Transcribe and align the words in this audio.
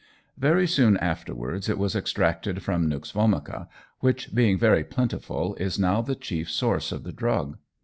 Very 0.39 0.65
soon 0.65 0.97
afterwards 0.97 1.69
it 1.69 1.77
was 1.77 1.95
extracted 1.95 2.63
from 2.63 2.89
nux 2.89 3.11
vomica, 3.13 3.67
which, 3.99 4.33
being 4.33 4.57
very 4.57 4.83
plentiful, 4.83 5.53
is 5.59 5.77
now 5.77 6.01
the 6.01 6.15
chief 6.15 6.49
source 6.49 6.91
of 6.91 7.03
the 7.03 7.13
drug. 7.13 7.59